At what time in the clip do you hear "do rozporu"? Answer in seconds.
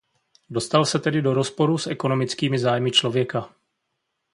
1.21-1.77